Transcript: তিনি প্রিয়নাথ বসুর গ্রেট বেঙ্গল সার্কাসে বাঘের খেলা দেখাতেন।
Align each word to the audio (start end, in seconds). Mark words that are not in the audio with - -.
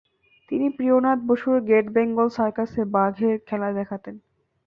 তিনি 0.51 0.67
প্রিয়নাথ 0.69 1.19
বসুর 1.27 1.57
গ্রেট 1.61 1.87
বেঙ্গল 1.89 2.27
সার্কাসে 2.29 2.81
বাঘের 2.95 3.35
খেলা 3.47 3.69
দেখাতেন। 3.73 4.15